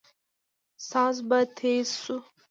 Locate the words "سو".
2.01-2.15